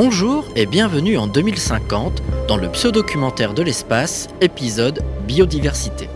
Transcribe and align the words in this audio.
Bonjour 0.00 0.44
et 0.54 0.66
bienvenue 0.66 1.18
en 1.18 1.26
2050 1.26 2.22
dans 2.46 2.56
le 2.56 2.70
pseudo-documentaire 2.70 3.52
de 3.52 3.64
l'espace, 3.64 4.28
épisode 4.40 5.02
Biodiversité. 5.26 6.08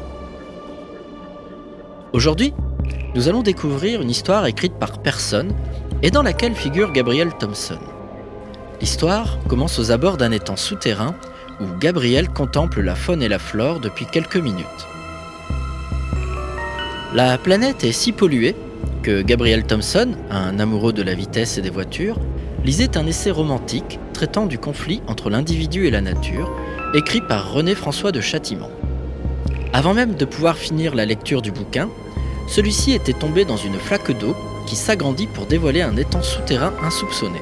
Aujourd'hui, 2.12 2.54
nous 3.16 3.29
allons 3.29 3.42
découvrir 3.42 4.00
une 4.00 4.08
histoire 4.08 4.46
écrite 4.46 4.74
par 4.74 5.02
personne 5.02 5.52
et 6.00 6.12
dans 6.12 6.22
laquelle 6.22 6.54
figure 6.54 6.92
Gabriel 6.92 7.32
Thompson. 7.40 7.80
L'histoire 8.80 9.36
commence 9.48 9.80
aux 9.80 9.90
abords 9.90 10.16
d'un 10.16 10.30
étang 10.30 10.54
souterrain 10.54 11.16
où 11.60 11.64
Gabriel 11.80 12.29
contemple 12.29 12.82
la 12.82 12.94
faune 12.94 13.21
et 13.21 13.29
la 13.29 13.40
flore 13.40 13.80
depuis 13.80 14.07
quelques 14.07 14.36
minutes. 14.36 14.86
La 17.14 17.36
planète 17.36 17.82
est 17.82 17.90
si 17.90 18.12
polluée 18.12 18.54
que 19.02 19.22
Gabriel 19.22 19.64
Thompson, 19.64 20.14
un 20.30 20.60
amoureux 20.60 20.93
de 20.93 21.02
la 21.02 21.14
vitesse 21.14 21.58
et 21.58 21.62
des 21.62 21.71
voitures, 21.71 22.21
lisait 22.64 22.96
un 22.96 23.07
essai 23.07 23.30
romantique 23.30 23.98
traitant 24.12 24.46
du 24.46 24.58
conflit 24.58 25.02
entre 25.08 25.30
l'individu 25.30 25.86
et 25.86 25.90
la 25.90 26.00
nature, 26.00 26.50
écrit 26.94 27.21
par 27.21 27.52
René 27.52 27.75
François 27.75 28.12
de 28.12 28.21
Châtiment. 28.21 28.71
Avant 29.72 29.94
même 29.94 30.14
de 30.14 30.25
pouvoir 30.25 30.57
finir 30.57 30.94
la 30.94 31.04
lecture 31.04 31.43
du 31.43 31.50
bouquin, 31.50 31.88
celui-ci 32.48 32.92
était 32.92 33.12
tombé 33.12 33.44
dans 33.44 33.56
une 33.56 33.78
flaque 33.78 34.16
d'eau 34.19 34.36
qui 34.66 34.77
s'agrandit 34.77 35.27
pour 35.27 35.47
dévoiler 35.47 35.83
un 35.83 35.97
étang 35.97 36.22
souterrain 36.22 36.72
insoupçonné. 36.83 37.41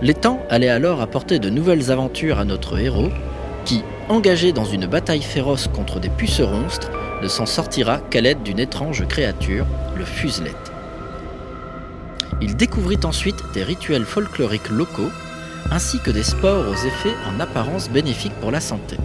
L'étang 0.00 0.40
allait 0.48 0.68
alors 0.68 1.00
apporter 1.00 1.40
de 1.40 1.50
nouvelles 1.50 1.90
aventures 1.90 2.38
à 2.38 2.44
notre 2.44 2.78
héros, 2.78 3.10
qui, 3.64 3.82
engagé 4.08 4.52
dans 4.52 4.64
une 4.64 4.86
bataille 4.86 5.22
féroce 5.22 5.68
contre 5.68 5.98
des 5.98 6.10
puceronstres, 6.10 6.90
ne 7.22 7.28
s'en 7.28 7.46
sortira 7.46 7.98
qu'à 7.98 8.20
l'aide 8.20 8.42
d'une 8.44 8.60
étrange 8.60 9.06
créature, 9.08 9.66
le 9.96 10.04
fuselette. 10.04 10.77
Il 12.40 12.56
découvrit 12.56 13.00
ensuite 13.04 13.42
des 13.52 13.64
rituels 13.64 14.04
folkloriques 14.04 14.70
locaux, 14.70 15.10
ainsi 15.70 15.98
que 15.98 16.10
des 16.10 16.22
sports 16.22 16.68
aux 16.68 16.86
effets 16.86 17.14
en 17.28 17.40
apparence 17.40 17.90
bénéfiques 17.90 18.38
pour 18.40 18.50
la 18.50 18.60
santé. 18.60 18.96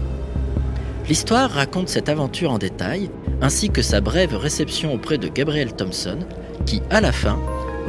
L'histoire 1.08 1.50
raconte 1.50 1.90
cette 1.90 2.10
aventure 2.10 2.52
en 2.52 2.58
détail, 2.58 3.10
ainsi 3.42 3.70
que 3.70 3.82
sa 3.82 4.02
brève 4.02 4.36
réception 4.36 4.94
auprès 4.94 5.18
de 5.18 5.28
Gabriel 5.28 5.74
Thompson, 5.74 6.20
qui, 6.66 6.82
à 6.90 7.02
la 7.02 7.12
fin, 7.12 7.40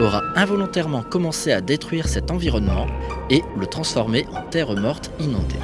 aura 0.01 0.23
involontairement 0.35 1.03
commencé 1.03 1.53
à 1.53 1.61
détruire 1.61 2.09
cet 2.09 2.31
environnement 2.31 2.87
et 3.31 3.43
le 3.57 3.67
transformer 3.67 4.27
en 4.35 4.43
terre 4.43 4.75
morte 4.75 5.13
inondée. 5.21 5.55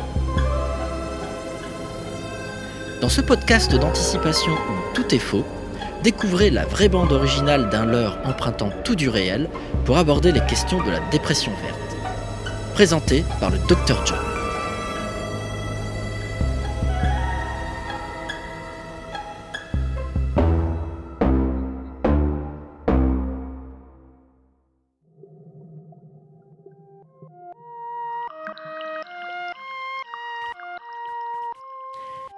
Dans 3.00 3.08
ce 3.08 3.22
podcast 3.22 3.74
d'anticipation 3.74 4.52
où 4.52 4.94
tout 4.94 5.14
est 5.14 5.18
faux, 5.18 5.44
découvrez 6.02 6.50
la 6.50 6.64
vraie 6.64 6.88
bande 6.88 7.12
originale 7.12 7.68
d'un 7.68 7.84
leurre 7.84 8.18
empruntant 8.24 8.70
tout 8.84 8.94
du 8.94 9.08
réel 9.08 9.48
pour 9.84 9.98
aborder 9.98 10.32
les 10.32 10.44
questions 10.46 10.82
de 10.82 10.90
la 10.90 11.00
dépression 11.10 11.52
verte. 11.62 11.76
Présenté 12.74 13.24
par 13.40 13.50
le 13.50 13.58
Dr 13.68 14.06
John. 14.06 14.18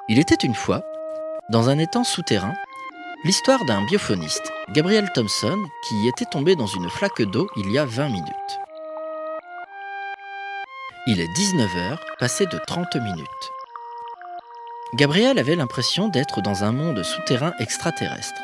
Il 0.09 0.19
était 0.19 0.35
une 0.35 0.55
fois, 0.55 0.83
dans 1.49 1.71
un 1.71 1.79
étang 1.79 2.05
souterrain, 2.05 2.53
l'histoire 3.25 3.65
d'un 3.65 3.85
biophoniste, 3.85 4.53
Gabriel 4.71 5.09
Thompson, 5.15 5.63
qui 5.85 6.09
était 6.09 6.25
tombé 6.25 6.57
dans 6.57 6.67
une 6.67 6.91
flaque 6.91 7.23
d'eau 7.23 7.49
il 7.57 7.71
y 7.71 7.79
a 7.79 7.85
20 7.85 8.09
minutes. 8.09 8.59
Il 11.07 11.21
est 11.21 11.29
19h, 11.29 11.99
passé 12.19 12.47
de 12.47 12.59
30 12.67 12.97
minutes. 12.97 13.29
Gabriel 14.95 15.39
avait 15.39 15.55
l'impression 15.55 16.09
d'être 16.09 16.43
dans 16.43 16.65
un 16.65 16.73
monde 16.73 17.03
souterrain 17.05 17.53
extraterrestre. 17.61 18.41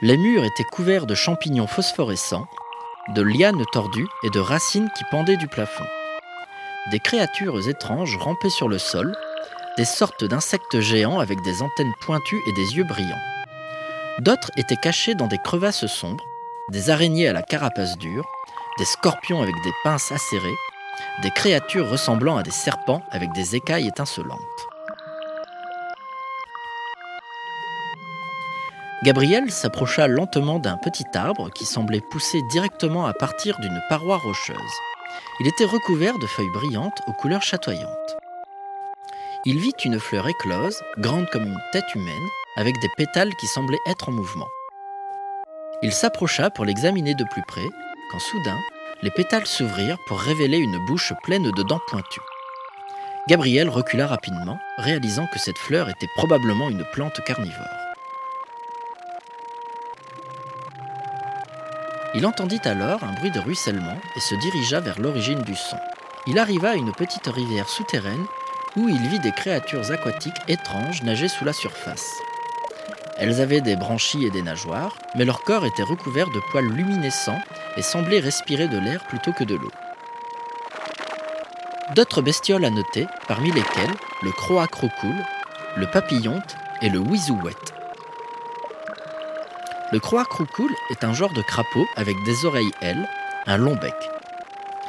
Les 0.00 0.16
murs 0.16 0.44
étaient 0.44 0.64
couverts 0.64 1.06
de 1.06 1.14
champignons 1.14 1.68
phosphorescents, 1.68 2.48
de 3.14 3.22
lianes 3.22 3.64
tordues 3.72 4.08
et 4.24 4.30
de 4.30 4.40
racines 4.40 4.90
qui 4.96 5.04
pendaient 5.12 5.36
du 5.36 5.46
plafond. 5.46 5.86
Des 6.90 6.98
créatures 6.98 7.68
étranges 7.68 8.16
rampaient 8.16 8.50
sur 8.50 8.68
le 8.68 8.78
sol, 8.78 9.16
des 9.76 9.84
sortes 9.84 10.24
d'insectes 10.24 10.80
géants 10.80 11.20
avec 11.20 11.40
des 11.42 11.62
antennes 11.62 11.94
pointues 12.00 12.42
et 12.48 12.52
des 12.52 12.76
yeux 12.76 12.84
brillants. 12.84 13.31
D'autres 14.22 14.52
étaient 14.56 14.76
cachés 14.76 15.16
dans 15.16 15.26
des 15.26 15.38
crevasses 15.38 15.86
sombres, 15.86 16.24
des 16.70 16.90
araignées 16.90 17.26
à 17.26 17.32
la 17.32 17.42
carapace 17.42 17.98
dure, 17.98 18.24
des 18.78 18.84
scorpions 18.84 19.42
avec 19.42 19.56
des 19.64 19.72
pinces 19.82 20.12
acérées, 20.12 20.54
des 21.22 21.30
créatures 21.32 21.90
ressemblant 21.90 22.36
à 22.36 22.44
des 22.44 22.52
serpents 22.52 23.02
avec 23.10 23.32
des 23.32 23.56
écailles 23.56 23.88
étincelantes. 23.88 24.38
Gabriel 29.02 29.50
s'approcha 29.50 30.06
lentement 30.06 30.60
d'un 30.60 30.76
petit 30.76 31.06
arbre 31.14 31.50
qui 31.50 31.64
semblait 31.64 32.00
pousser 32.00 32.42
directement 32.42 33.06
à 33.06 33.14
partir 33.14 33.58
d'une 33.58 33.82
paroi 33.88 34.18
rocheuse. 34.18 34.56
Il 35.40 35.48
était 35.48 35.64
recouvert 35.64 36.20
de 36.20 36.28
feuilles 36.28 36.52
brillantes 36.54 37.02
aux 37.08 37.12
couleurs 37.12 37.42
chatoyantes 37.42 38.16
il 39.44 39.58
vit 39.58 39.74
une 39.84 39.98
fleur 39.98 40.28
éclose, 40.28 40.80
grande 40.98 41.28
comme 41.30 41.42
une 41.42 41.58
tête 41.72 41.96
humaine, 41.96 42.28
avec 42.56 42.78
des 42.80 42.88
pétales 42.96 43.34
qui 43.36 43.46
semblaient 43.46 43.78
être 43.86 44.08
en 44.08 44.12
mouvement. 44.12 44.48
Il 45.82 45.92
s'approcha 45.92 46.50
pour 46.50 46.64
l'examiner 46.64 47.14
de 47.14 47.24
plus 47.24 47.42
près, 47.42 47.68
quand 48.10 48.20
soudain, 48.20 48.58
les 49.02 49.10
pétales 49.10 49.46
s'ouvrirent 49.46 49.98
pour 50.06 50.20
révéler 50.20 50.58
une 50.58 50.78
bouche 50.86 51.12
pleine 51.22 51.50
de 51.50 51.62
dents 51.62 51.80
pointues. 51.88 52.20
Gabriel 53.28 53.68
recula 53.68 54.06
rapidement, 54.06 54.58
réalisant 54.78 55.26
que 55.26 55.38
cette 55.38 55.58
fleur 55.58 55.88
était 55.88 56.08
probablement 56.16 56.68
une 56.68 56.84
plante 56.92 57.20
carnivore. 57.24 57.66
Il 62.14 62.26
entendit 62.26 62.60
alors 62.64 63.02
un 63.04 63.12
bruit 63.12 63.30
de 63.30 63.40
ruissellement 63.40 63.96
et 64.16 64.20
se 64.20 64.34
dirigea 64.34 64.80
vers 64.80 65.00
l'origine 65.00 65.42
du 65.42 65.54
son. 65.54 65.78
Il 66.26 66.38
arriva 66.38 66.70
à 66.70 66.74
une 66.74 66.92
petite 66.92 67.26
rivière 67.26 67.68
souterraine 67.68 68.26
où 68.76 68.88
il 68.88 69.08
vit 69.08 69.20
des 69.20 69.32
créatures 69.32 69.90
aquatiques 69.90 70.40
étranges 70.48 71.02
nager 71.02 71.28
sous 71.28 71.44
la 71.44 71.52
surface. 71.52 72.12
Elles 73.22 73.40
avaient 73.40 73.60
des 73.60 73.76
branchies 73.76 74.24
et 74.26 74.30
des 74.30 74.42
nageoires, 74.42 74.96
mais 75.14 75.24
leur 75.24 75.42
corps 75.44 75.64
était 75.64 75.84
recouvert 75.84 76.28
de 76.30 76.40
poils 76.50 76.66
luminescents 76.66 77.38
et 77.76 77.82
semblait 77.82 78.18
respirer 78.18 78.66
de 78.66 78.78
l'air 78.78 79.04
plutôt 79.04 79.32
que 79.32 79.44
de 79.44 79.54
l'eau. 79.54 79.70
D'autres 81.94 82.20
bestioles 82.20 82.64
à 82.64 82.70
noter, 82.70 83.06
parmi 83.28 83.52
lesquelles 83.52 83.94
le 84.22 84.32
croacrocoule, 84.32 85.24
le 85.76 85.86
papillonte 85.86 86.56
et 86.80 86.88
le 86.88 86.98
wizouette. 86.98 87.72
Le 89.92 90.00
croacrocoule 90.00 90.74
est 90.90 91.04
un 91.04 91.12
genre 91.12 91.32
de 91.32 91.42
crapaud 91.42 91.86
avec 91.94 92.16
des 92.24 92.44
oreilles 92.44 92.72
ailes, 92.80 93.08
un 93.46 93.56
long 93.56 93.76
bec. 93.76 93.94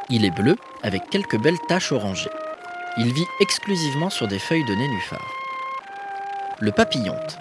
Il 0.10 0.26
est 0.26 0.32
bleu 0.32 0.58
avec 0.82 1.08
quelques 1.12 1.38
belles 1.38 1.62
taches 1.68 1.92
orangées. 1.92 2.32
Il 2.98 3.14
vit 3.14 3.28
exclusivement 3.42 4.10
sur 4.10 4.28
des 4.28 4.40
feuilles 4.40 4.66
de 4.66 4.74
nénuphar. 4.74 5.22
Le 6.58 6.72
papillonte. 6.72 7.38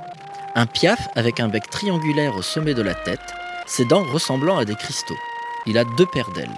Un 0.55 0.67
piaf 0.67 1.09
avec 1.17 1.41
un 1.41 1.49
bec 1.49 1.71
triangulaire 1.71 2.37
au 2.37 2.43
sommet 2.43 2.75
de 2.75 2.83
la 2.83 2.93
tête, 2.93 3.33
ses 3.65 3.87
dents 3.87 4.05
ressemblant 4.05 4.59
à 4.59 4.67
des 4.67 4.75
cristaux. 4.75 5.17
Il 5.65 5.79
a 5.79 5.85
deux 5.85 6.05
paires 6.05 6.31
d'ailes. 6.31 6.51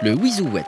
Le 0.00 0.14
wizouette. 0.14 0.66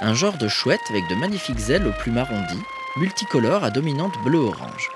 Un 0.00 0.14
genre 0.14 0.38
de 0.38 0.46
chouette 0.46 0.80
avec 0.88 1.08
de 1.08 1.16
magnifiques 1.16 1.68
ailes 1.68 1.88
aux 1.88 1.92
plumes 1.92 2.18
arrondies, 2.18 2.62
multicolores 2.96 3.64
à 3.64 3.70
dominante 3.70 4.16
bleu-orange. 4.22 4.92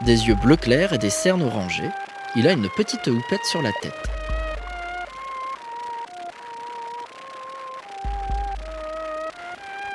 Des 0.00 0.26
yeux 0.26 0.34
bleu 0.34 0.56
clair 0.56 0.92
et 0.92 0.98
des 0.98 1.10
cernes 1.10 1.42
orangées. 1.42 1.90
Il 2.34 2.48
a 2.48 2.52
une 2.52 2.68
petite 2.70 3.06
houppette 3.06 3.44
sur 3.44 3.62
la 3.62 3.70
tête. 3.80 3.92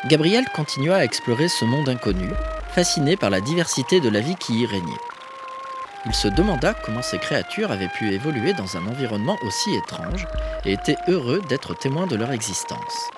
Gabriel 0.08 0.48
continua 0.56 0.96
à 0.96 1.04
explorer 1.04 1.50
ce 1.50 1.66
monde 1.66 1.90
inconnu, 1.90 2.30
fasciné 2.72 3.18
par 3.18 3.30
la 3.30 3.42
diversité 3.42 4.00
de 4.00 4.08
la 4.08 4.22
vie 4.22 4.38
qui 4.38 4.62
y 4.62 4.66
régnait. 4.66 4.94
Il 6.06 6.14
se 6.14 6.28
demanda 6.28 6.74
comment 6.74 7.02
ces 7.02 7.18
créatures 7.18 7.72
avaient 7.72 7.90
pu 7.90 8.14
évoluer 8.14 8.54
dans 8.54 8.78
un 8.78 8.88
environnement 8.88 9.38
aussi 9.44 9.76
étrange 9.76 10.28
et 10.66 10.72
était 10.72 10.98
heureux 11.08 11.42
d'être 11.50 11.74
témoin 11.74 12.08
de 12.08 12.16
leur 12.16 12.32
existence. 12.32 13.10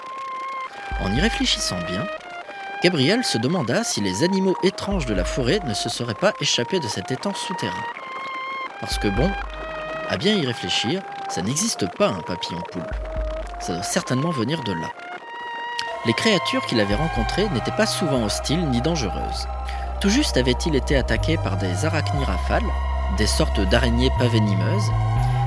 En 1.00 1.12
y 1.14 1.22
réfléchissant 1.22 1.80
bien, 1.88 2.06
Gabriel 2.84 3.24
se 3.24 3.38
demanda 3.38 3.84
si 3.84 4.02
les 4.02 4.24
animaux 4.24 4.56
étranges 4.64 5.06
de 5.06 5.14
la 5.14 5.26
forêt 5.26 5.60
ne 5.66 5.74
se 5.76 5.90
seraient 5.90 6.16
pas 6.16 6.34
échappés 6.42 6.80
de 6.80 6.88
cet 6.88 7.12
étang 7.12 7.34
souterrain. 7.36 7.86
Parce 8.80 8.98
que 8.98 9.08
bon, 9.08 9.30
à 10.10 10.18
bien 10.18 10.34
y 10.34 10.46
réfléchir, 10.46 11.04
ça 11.30 11.44
n'existe 11.44 11.86
pas 11.96 12.08
un 12.08 12.22
papillon 12.22 12.62
poule. 12.72 12.82
Ça 13.60 13.74
doit 13.74 13.84
certainement 13.84 14.32
venir 14.32 14.64
de 14.64 14.74
là. 14.74 14.90
Les 16.08 16.14
créatures 16.14 16.66
qu'il 16.66 16.80
avait 16.80 16.96
rencontrées 16.96 17.48
n'étaient 17.50 17.72
pas 17.78 17.86
souvent 17.86 18.26
hostiles 18.26 18.68
ni 18.70 18.82
dangereuses. 18.82 19.48
Tout 20.02 20.10
juste 20.10 20.36
avait-il 20.36 20.76
été 20.76 20.98
attaqué 20.98 21.38
par 21.38 21.58
des 21.58 21.86
arachnirafales, 21.86 22.66
des 23.20 23.28
sortes 23.28 23.62
d'araignées 23.62 24.10
pas 24.18 24.28
venimeuses, 24.28 24.92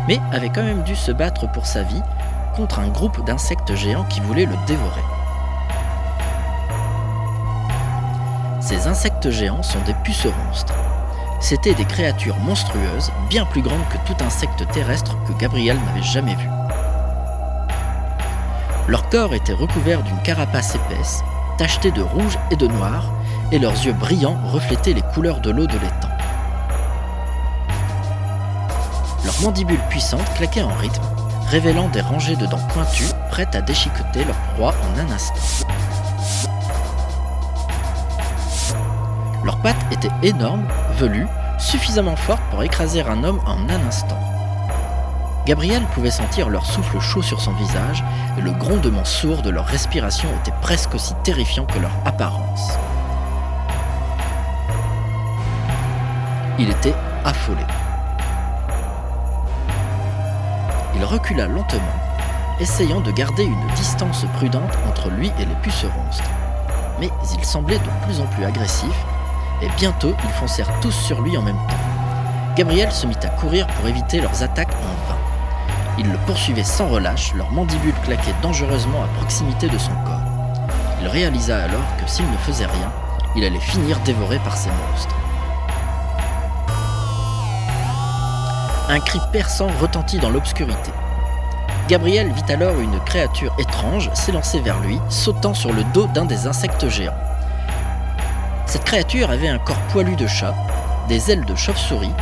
mais 0.07 0.21
avait 0.31 0.49
quand 0.49 0.63
même 0.63 0.85
dû 0.85 0.95
se 0.95 1.11
battre 1.11 1.51
pour 1.51 1.67
sa 1.67 1.83
vie 1.83 2.03
contre 2.55 2.79
un 2.79 2.87
groupe 2.87 3.25
d'insectes 3.25 3.75
géants 3.75 4.05
qui 4.05 4.21
voulaient 4.21 4.47
le 4.47 4.55
dévorer. 4.69 5.03
Ces 8.61 8.87
insectes 8.87 9.29
géants 9.29 9.65
sont 9.65 9.81
des 9.87 9.95
puceronstres. 10.05 10.75
C'étaient 11.41 11.75
des 11.75 11.85
créatures 11.85 12.39
monstrueuses, 12.39 13.11
bien 13.29 13.47
plus 13.47 13.61
grandes 13.61 13.89
que 13.89 13.99
tout 14.07 14.25
insecte 14.25 14.71
terrestre 14.71 15.17
que 15.27 15.33
Gabriel 15.33 15.79
n'avait 15.85 16.07
jamais 16.07 16.37
vu. 16.37 16.49
Leur 18.87 19.09
corps 19.09 19.35
était 19.35 19.53
recouvert 19.53 20.05
d'une 20.05 20.23
carapace 20.23 20.77
épaisse, 20.77 21.25
tachetée 21.59 21.91
de 21.91 22.03
rouge 22.03 22.39
et 22.53 22.57
de 22.57 22.69
noir, 22.69 23.11
et 23.53 23.59
leurs 23.59 23.85
yeux 23.85 23.93
brillants 23.93 24.39
reflétaient 24.45 24.93
les 24.93 25.03
couleurs 25.03 25.41
de 25.41 25.51
l'eau 25.51 25.67
de 25.67 25.75
l'étang. 25.75 26.09
Leurs 29.25 29.41
mandibules 29.43 29.81
puissantes 29.89 30.33
claquaient 30.35 30.63
en 30.63 30.75
rythme, 30.75 31.03
révélant 31.49 31.89
des 31.89 32.01
rangées 32.01 32.37
de 32.37 32.47
dents 32.47 32.67
pointues 32.69 33.13
prêtes 33.31 33.55
à 33.55 33.63
déchiqueter 33.63 34.25
leur 34.25 34.37
proie 34.55 34.75
en 34.83 34.99
un 34.99 35.11
instant. 35.11 35.35
Leurs 39.45 39.59
pattes 39.59 39.85
étaient 39.91 40.09
énormes, 40.23 40.67
velues, 40.99 41.27
suffisamment 41.59 42.17
fortes 42.17 42.43
pour 42.51 42.63
écraser 42.63 43.03
un 43.03 43.25
homme 43.25 43.41
en 43.47 43.59
un 43.69 43.87
instant. 43.87 44.19
Gabriel 45.47 45.83
pouvait 45.93 46.11
sentir 46.11 46.49
leur 46.49 46.65
souffle 46.65 46.99
chaud 47.01 47.21
sur 47.21 47.41
son 47.41 47.53
visage 47.53 48.03
et 48.39 48.41
le 48.41 48.53
grondement 48.53 49.05
sourd 49.05 49.43
de 49.43 49.51
leur 49.51 49.67
respiration 49.67 50.29
était 50.41 50.57
presque 50.63 50.95
aussi 50.95 51.13
terrifiant 51.23 51.67
que 51.67 51.79
leur 51.79 51.93
apparence. 52.07 52.79
Il 56.57 56.71
était 56.71 56.95
affolé. 57.25 57.65
Il 60.95 61.05
recula 61.05 61.49
lentement, 61.49 61.83
essayant 62.61 63.01
de 63.01 63.11
garder 63.11 63.43
une 63.43 63.67
distance 63.75 64.25
prudente 64.35 64.79
entre 64.89 65.11
lui 65.11 65.33
et 65.41 65.45
les 65.45 65.55
pucerons. 65.63 65.91
Mais 67.01 67.11
il 67.37 67.45
semblait 67.45 67.81
de 67.81 68.05
plus 68.05 68.21
en 68.21 68.27
plus 68.27 68.45
agressif, 68.45 68.95
et 69.63 69.69
bientôt 69.77 70.15
ils 70.23 70.31
foncèrent 70.31 70.71
tous 70.81 70.93
sur 70.93 71.23
lui 71.23 71.37
en 71.37 71.43
même 71.43 71.57
temps. 71.57 72.55
Gabriel 72.55 72.93
se 72.93 73.09
mit 73.09 73.19
à 73.25 73.31
courir 73.31 73.67
pour 73.67 73.89
éviter 73.89 74.21
leurs 74.21 74.45
attaques 74.45 74.75
en 74.75 75.09
vain. 75.09 75.19
Ils 75.99 76.09
le 76.09 76.19
poursuivaient 76.19 76.63
sans 76.63 76.87
relâche, 76.87 77.35
leurs 77.35 77.51
mandibules 77.51 78.01
claquaient 78.05 78.35
dangereusement 78.43 79.03
à 79.03 79.09
proximité 79.19 79.69
de 79.69 79.79
son 79.79 79.95
corps. 80.05 80.23
Il 81.01 81.09
réalisa 81.09 81.65
alors 81.65 81.97
que 82.01 82.09
s'il 82.09 82.31
ne 82.31 82.37
faisait 82.37 82.67
rien, 82.67 82.93
il 83.35 83.45
allait 83.45 83.59
finir 83.59 83.99
dévoré 84.05 84.39
par 84.39 84.57
ces 84.57 84.71
monstres. 84.71 85.17
Un 88.87 89.01
cri 89.01 89.19
perçant 89.33 89.69
retentit 89.81 90.19
dans 90.19 90.29
l'obscurité. 90.29 90.91
Gabriel 91.89 92.31
vit 92.33 92.53
alors 92.53 92.79
une 92.79 93.01
créature 93.01 93.55
étrange 93.59 94.11
s'élancer 94.13 94.61
vers 94.61 94.79
lui, 94.81 94.99
sautant 95.09 95.55
sur 95.55 95.73
le 95.73 95.85
dos 95.95 96.07
d'un 96.09 96.27
des 96.27 96.47
insectes 96.47 96.89
géants. 96.89 97.17
Cette 98.67 98.85
créature 98.85 99.31
avait 99.31 99.49
un 99.49 99.59
corps 99.59 99.81
poilu 99.91 100.17
de 100.17 100.27
chat, 100.27 100.55
des 101.09 101.31
ailes 101.31 101.47
de 101.47 101.55
chauve-souris, 101.55 102.13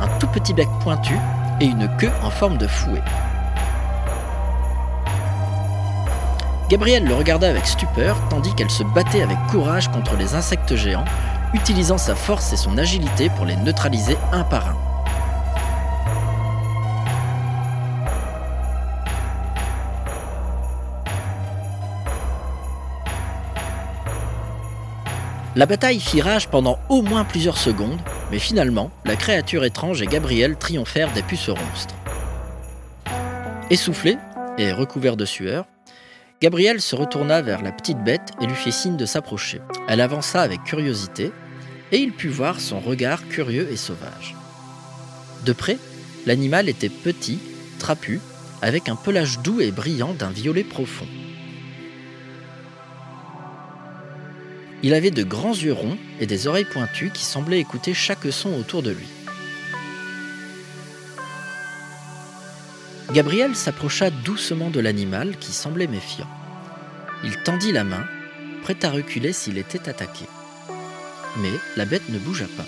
un 0.00 0.06
tout 0.18 0.28
petit 0.28 0.54
bec 0.54 0.68
pointu 0.80 1.18
et 1.60 1.64
une 1.64 1.88
queue 1.96 2.12
en 2.22 2.30
forme 2.30 2.56
de 2.56 2.68
fouet. 2.68 3.02
Gabriel 6.68 7.04
le 7.04 7.14
regarda 7.14 7.48
avec 7.48 7.66
stupeur 7.66 8.16
tandis 8.30 8.54
qu'elle 8.54 8.70
se 8.70 8.84
battait 8.84 9.22
avec 9.22 9.38
courage 9.50 9.88
contre 9.88 10.14
les 10.16 10.36
insectes 10.36 10.76
géants, 10.76 11.04
utilisant 11.52 11.98
sa 11.98 12.14
force 12.14 12.52
et 12.52 12.56
son 12.56 12.78
agilité 12.78 13.28
pour 13.30 13.44
les 13.44 13.56
neutraliser 13.56 14.16
un 14.32 14.44
par 14.44 14.68
un. 14.68 14.91
La 25.54 25.66
bataille 25.66 26.00
fit 26.00 26.22
rage 26.22 26.48
pendant 26.48 26.78
au 26.88 27.02
moins 27.02 27.24
plusieurs 27.24 27.58
secondes, 27.58 28.00
mais 28.30 28.38
finalement, 28.38 28.90
la 29.04 29.16
créature 29.16 29.64
étrange 29.64 30.00
et 30.00 30.06
Gabriel 30.06 30.56
triomphèrent 30.56 31.12
des 31.12 31.22
puceronstres. 31.22 31.94
Essoufflé 33.68 34.16
et 34.56 34.72
recouvert 34.72 35.18
de 35.18 35.26
sueur, 35.26 35.66
Gabriel 36.40 36.80
se 36.80 36.96
retourna 36.96 37.42
vers 37.42 37.60
la 37.60 37.70
petite 37.70 38.02
bête 38.02 38.32
et 38.40 38.46
lui 38.46 38.54
fit 38.54 38.72
signe 38.72 38.96
de 38.96 39.04
s'approcher. 39.04 39.60
Elle 39.88 40.00
avança 40.00 40.40
avec 40.40 40.64
curiosité, 40.64 41.32
et 41.92 41.98
il 41.98 42.12
put 42.12 42.28
voir 42.28 42.58
son 42.58 42.80
regard 42.80 43.28
curieux 43.28 43.70
et 43.70 43.76
sauvage. 43.76 44.34
De 45.44 45.52
près, 45.52 45.76
l'animal 46.24 46.70
était 46.70 46.88
petit, 46.88 47.38
trapu, 47.78 48.20
avec 48.62 48.88
un 48.88 48.96
pelage 48.96 49.40
doux 49.40 49.60
et 49.60 49.70
brillant 49.70 50.14
d'un 50.14 50.30
violet 50.30 50.64
profond. 50.64 51.06
Il 54.84 54.94
avait 54.94 55.12
de 55.12 55.22
grands 55.22 55.54
yeux 55.54 55.72
ronds 55.72 55.96
et 56.18 56.26
des 56.26 56.48
oreilles 56.48 56.64
pointues 56.64 57.10
qui 57.10 57.24
semblaient 57.24 57.60
écouter 57.60 57.94
chaque 57.94 58.32
son 58.32 58.52
autour 58.54 58.82
de 58.82 58.90
lui. 58.90 59.06
Gabriel 63.12 63.54
s'approcha 63.54 64.10
doucement 64.10 64.70
de 64.70 64.80
l'animal 64.80 65.36
qui 65.38 65.52
semblait 65.52 65.86
méfiant. 65.86 66.26
Il 67.22 67.36
tendit 67.44 67.70
la 67.70 67.84
main, 67.84 68.04
prêt 68.62 68.76
à 68.82 68.90
reculer 68.90 69.32
s'il 69.32 69.58
était 69.58 69.88
attaqué. 69.88 70.24
Mais 71.38 71.52
la 71.76 71.84
bête 71.84 72.08
ne 72.08 72.18
bougea 72.18 72.46
pas. 72.56 72.66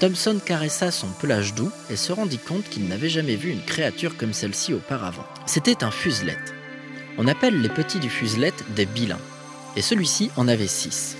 Thomson 0.00 0.40
caressa 0.44 0.90
son 0.90 1.08
pelage 1.08 1.54
doux 1.54 1.70
et 1.90 1.96
se 1.96 2.12
rendit 2.12 2.38
compte 2.38 2.68
qu'il 2.68 2.88
n'avait 2.88 3.08
jamais 3.08 3.36
vu 3.36 3.50
une 3.50 3.64
créature 3.64 4.16
comme 4.16 4.32
celle-ci 4.32 4.74
auparavant. 4.74 5.26
C'était 5.46 5.84
un 5.84 5.92
fuselette. 5.92 6.54
On 7.18 7.28
appelle 7.28 7.60
les 7.60 7.68
petits 7.68 8.00
du 8.00 8.10
fuselette 8.10 8.64
des 8.74 8.86
bilins 8.86 9.20
et 9.76 9.82
celui-ci 9.82 10.30
en 10.36 10.48
avait 10.48 10.66
six. 10.66 11.16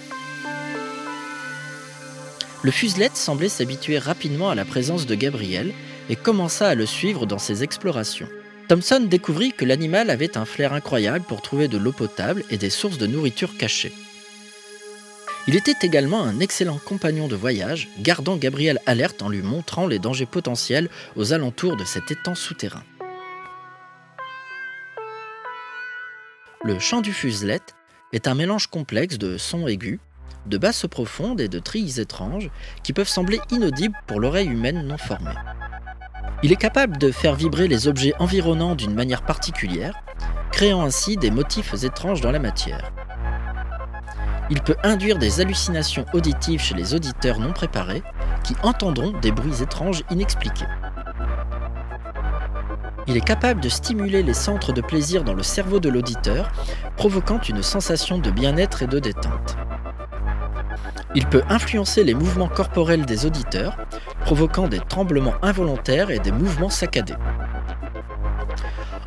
Le 2.62 2.70
fuselette 2.70 3.16
semblait 3.16 3.48
s'habituer 3.48 3.98
rapidement 3.98 4.50
à 4.50 4.54
la 4.54 4.64
présence 4.64 5.06
de 5.06 5.14
Gabriel 5.14 5.72
et 6.08 6.16
commença 6.16 6.68
à 6.68 6.74
le 6.74 6.86
suivre 6.86 7.26
dans 7.26 7.38
ses 7.38 7.62
explorations. 7.62 8.28
Thomson 8.68 9.00
découvrit 9.00 9.52
que 9.52 9.66
l'animal 9.66 10.08
avait 10.08 10.38
un 10.38 10.46
flair 10.46 10.72
incroyable 10.72 11.25
pour 11.28 11.42
trouver 11.42 11.68
de 11.68 11.76
l'eau 11.76 11.92
potable 11.92 12.42
et 12.49 12.56
des 12.56 12.70
sources 12.70 12.96
de 12.96 13.06
nourriture 13.06 13.58
cachées. 13.58 13.92
Il 15.46 15.56
était 15.56 15.75
également 15.82 16.23
un 16.23 16.40
excellent 16.40 16.78
compagnon 16.78 17.28
de 17.28 17.37
voyage, 17.37 17.90
gardant 18.00 18.37
Gabriel 18.37 18.80
alerte 18.87 19.20
en 19.20 19.28
lui 19.28 19.42
montrant 19.42 19.87
les 19.87 19.99
dangers 19.99 20.25
potentiels 20.25 20.88
aux 21.16 21.34
alentours 21.34 21.76
de 21.76 21.84
cet 21.84 22.11
étang 22.11 22.34
souterrain. 22.34 22.82
Le 26.62 26.78
chant 26.78 27.02
du 27.02 27.12
fuselette 27.12 27.74
est 28.14 28.28
un 28.28 28.35
mélange 28.35 28.68
complexe 28.68 29.18
de 29.18 29.37
sons 29.37 29.66
aigus, 29.66 29.99
de 30.47 30.56
basses 30.56 30.87
profondes 30.87 31.40
et 31.40 31.49
de 31.49 31.59
trilles 31.59 32.00
étranges 32.00 32.49
qui 32.85 32.92
peuvent 32.92 33.09
sembler 33.09 33.40
inaudibles 33.50 33.99
pour 34.06 34.21
l'oreille 34.21 34.49
humaine 34.49 34.87
non 34.87 34.99
formée. 34.99 35.35
Il 36.42 36.52
est 36.52 36.56
capable 36.56 36.99
de 36.99 37.11
faire 37.11 37.35
vibrer 37.35 37.66
les 37.66 37.88
objets 37.88 38.14
environnants 38.18 38.76
d'une 38.76 38.94
manière 38.94 39.23
particulière, 39.23 39.94
créant 40.52 40.83
ainsi 40.83 41.16
des 41.16 41.30
motifs 41.30 41.75
étranges 41.83 42.21
dans 42.21 42.30
la 42.30 42.38
matière. 42.38 42.92
Il 44.50 44.61
peut 44.61 44.76
induire 44.85 45.18
des 45.18 45.40
hallucinations 45.40 46.04
auditives 46.12 46.61
chez 46.61 46.75
les 46.75 46.94
auditeurs 46.94 47.40
non 47.40 47.52
préparés 47.52 48.02
qui 48.44 48.54
entendront 48.62 49.18
des 49.18 49.33
bruits 49.33 49.62
étranges 49.62 50.04
inexpliqués. 50.11 50.66
Il 53.06 53.16
est 53.16 53.25
capable 53.25 53.61
de 53.61 53.68
stimuler 53.68 54.23
les 54.23 54.34
centres 54.34 54.73
de 54.73 54.80
plaisir 54.80 55.25
dans 55.25 55.34
le 55.34 55.42
cerveau 55.42 55.78
de 55.78 55.90
l'auditeur, 55.90 56.50
provoquant 56.96 57.40
une 57.40 57.62
sensation 57.62 58.18
de 58.18 58.30
bien-être 58.30 58.82
et 58.82 58.87
de 58.87 58.99
détente. 58.99 59.56
Il 61.14 61.26
peut 61.26 61.42
influencer 61.49 62.02
les 62.02 62.14
mouvements 62.14 62.49
corporels 62.49 63.04
des 63.04 63.26
auditeurs, 63.26 63.76
provoquant 64.25 64.68
des 64.68 64.80
tremblements 64.80 65.34
involontaires 65.42 66.11
et 66.11 66.18
des 66.18 66.32
mouvements 66.32 66.70
saccadés. 66.70 67.14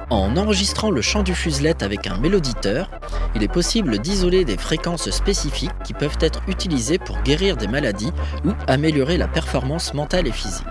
En 0.09 0.37
enregistrant 0.37 0.89
le 0.89 1.01
chant 1.01 1.23
du 1.23 1.35
fuselette 1.35 1.83
avec 1.83 2.07
un 2.07 2.17
méloditeur, 2.17 2.89
il 3.35 3.43
est 3.43 3.51
possible 3.51 3.99
d'isoler 3.99 4.45
des 4.45 4.57
fréquences 4.57 5.09
spécifiques 5.09 5.71
qui 5.83 5.93
peuvent 5.93 6.17
être 6.21 6.41
utilisées 6.47 6.97
pour 6.97 7.21
guérir 7.23 7.57
des 7.57 7.67
maladies 7.67 8.13
ou 8.45 8.51
améliorer 8.67 9.17
la 9.17 9.27
performance 9.27 9.93
mentale 9.93 10.27
et 10.27 10.31
physique. 10.31 10.65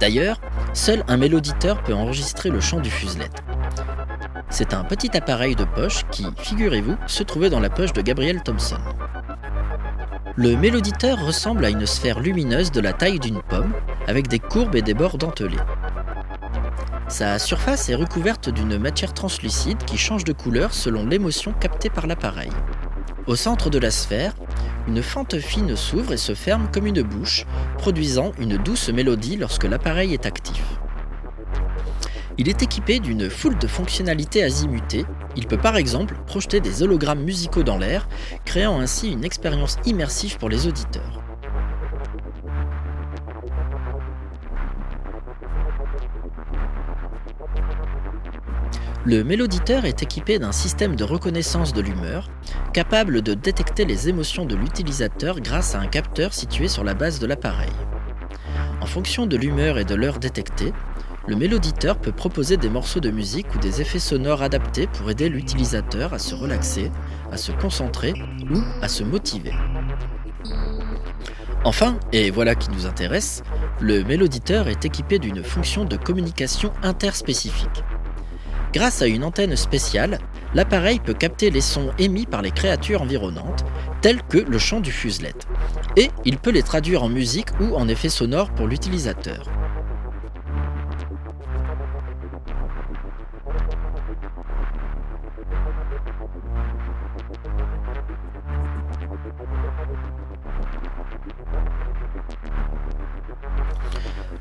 D'ailleurs, 0.00 0.40
seul 0.74 1.04
un 1.08 1.16
méloditeur 1.16 1.82
peut 1.82 1.94
enregistrer 1.94 2.50
le 2.50 2.60
chant 2.60 2.80
du 2.80 2.90
fuselette. 2.90 3.42
C'est 4.50 4.74
un 4.74 4.84
petit 4.84 5.16
appareil 5.16 5.56
de 5.56 5.64
poche 5.64 6.04
qui, 6.10 6.26
figurez-vous, 6.38 6.96
se 7.06 7.22
trouvait 7.22 7.50
dans 7.50 7.60
la 7.60 7.70
poche 7.70 7.92
de 7.92 8.02
Gabriel 8.02 8.42
Thompson. 8.42 8.78
Le 10.36 10.54
méloditeur 10.54 11.24
ressemble 11.24 11.64
à 11.64 11.70
une 11.70 11.86
sphère 11.86 12.20
lumineuse 12.20 12.70
de 12.70 12.80
la 12.80 12.92
taille 12.92 13.18
d'une 13.18 13.40
pomme, 13.40 13.72
avec 14.06 14.28
des 14.28 14.38
courbes 14.38 14.76
et 14.76 14.82
des 14.82 14.92
bords 14.92 15.16
dentelés. 15.16 15.56
Sa 17.08 17.38
surface 17.38 17.88
est 17.88 17.94
recouverte 17.94 18.50
d'une 18.50 18.78
matière 18.78 19.14
translucide 19.14 19.78
qui 19.84 19.96
change 19.96 20.24
de 20.24 20.32
couleur 20.32 20.74
selon 20.74 21.06
l'émotion 21.06 21.52
captée 21.52 21.88
par 21.88 22.06
l'appareil. 22.06 22.50
Au 23.26 23.34
centre 23.34 23.70
de 23.70 23.80
la 23.80 23.90
sphère, 23.90 24.34
une 24.86 25.02
fente 25.02 25.40
fine 25.40 25.74
s'ouvre 25.74 26.12
et 26.12 26.16
se 26.16 26.34
ferme 26.34 26.68
comme 26.72 26.86
une 26.86 27.02
bouche, 27.02 27.44
produisant 27.76 28.30
une 28.38 28.56
douce 28.56 28.88
mélodie 28.88 29.36
lorsque 29.36 29.64
l'appareil 29.64 30.14
est 30.14 30.26
actif. 30.26 30.62
Il 32.38 32.48
est 32.48 32.62
équipé 32.62 33.00
d'une 33.00 33.28
foule 33.28 33.58
de 33.58 33.66
fonctionnalités 33.66 34.44
azimutées. 34.44 35.06
Il 35.34 35.48
peut 35.48 35.58
par 35.58 35.76
exemple 35.76 36.14
projeter 36.26 36.60
des 36.60 36.84
hologrammes 36.84 37.24
musicaux 37.24 37.64
dans 37.64 37.78
l'air, 37.78 38.06
créant 38.44 38.78
ainsi 38.78 39.10
une 39.10 39.24
expérience 39.24 39.78
immersive 39.86 40.38
pour 40.38 40.48
les 40.48 40.68
auditeurs. 40.68 41.25
Le 49.06 49.22
méloditeur 49.22 49.84
est 49.84 50.02
équipé 50.02 50.40
d'un 50.40 50.50
système 50.50 50.96
de 50.96 51.04
reconnaissance 51.04 51.72
de 51.72 51.80
l'humeur, 51.80 52.28
capable 52.72 53.22
de 53.22 53.34
détecter 53.34 53.84
les 53.84 54.08
émotions 54.08 54.44
de 54.44 54.56
l'utilisateur 54.56 55.38
grâce 55.38 55.76
à 55.76 55.78
un 55.78 55.86
capteur 55.86 56.34
situé 56.34 56.66
sur 56.66 56.82
la 56.82 56.94
base 56.94 57.20
de 57.20 57.26
l'appareil. 57.28 57.70
En 58.80 58.86
fonction 58.86 59.26
de 59.26 59.36
l'humeur 59.36 59.78
et 59.78 59.84
de 59.84 59.94
l'heure 59.94 60.18
détectée, 60.18 60.72
le 61.28 61.36
méloditeur 61.36 61.98
peut 61.98 62.10
proposer 62.10 62.56
des 62.56 62.68
morceaux 62.68 62.98
de 62.98 63.12
musique 63.12 63.46
ou 63.54 63.58
des 63.58 63.80
effets 63.80 64.00
sonores 64.00 64.42
adaptés 64.42 64.88
pour 64.88 65.08
aider 65.08 65.28
l'utilisateur 65.28 66.12
à 66.12 66.18
se 66.18 66.34
relaxer, 66.34 66.90
à 67.30 67.36
se 67.36 67.52
concentrer 67.52 68.12
ou 68.50 68.58
à 68.82 68.88
se 68.88 69.04
motiver. 69.04 69.54
Enfin, 71.64 71.96
et 72.12 72.32
voilà 72.32 72.56
qui 72.56 72.72
nous 72.72 72.86
intéresse, 72.86 73.44
le 73.80 74.02
méloditeur 74.02 74.66
est 74.66 74.84
équipé 74.84 75.20
d'une 75.20 75.44
fonction 75.44 75.84
de 75.84 75.96
communication 75.96 76.72
interspécifique. 76.82 77.84
Grâce 78.76 79.00
à 79.00 79.06
une 79.06 79.24
antenne 79.24 79.56
spéciale, 79.56 80.18
l'appareil 80.52 81.00
peut 81.00 81.14
capter 81.14 81.48
les 81.48 81.62
sons 81.62 81.92
émis 81.98 82.26
par 82.26 82.42
les 82.42 82.50
créatures 82.50 83.00
environnantes, 83.00 83.64
tels 84.02 84.22
que 84.22 84.36
le 84.36 84.58
chant 84.58 84.80
du 84.80 84.92
fuselet, 84.92 85.32
et 85.96 86.10
il 86.26 86.36
peut 86.36 86.50
les 86.50 86.62
traduire 86.62 87.02
en 87.02 87.08
musique 87.08 87.48
ou 87.58 87.74
en 87.74 87.88
effets 87.88 88.10
sonores 88.10 88.50
pour 88.50 88.66
l'utilisateur. 88.66 89.48